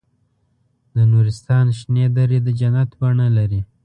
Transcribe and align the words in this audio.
د 0.95 0.97
نورستان 1.11 1.65
شنې 1.79 2.05
درې 2.17 2.39
د 2.45 2.47
جنت 2.59 2.89
بڼه 2.99 3.27
لري. 3.37 3.61